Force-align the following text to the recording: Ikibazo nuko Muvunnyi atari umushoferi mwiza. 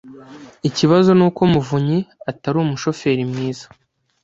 Ikibazo 0.67 1.09
nuko 1.17 1.41
Muvunnyi 1.51 1.99
atari 2.31 2.57
umushoferi 2.59 3.23
mwiza. 3.31 3.65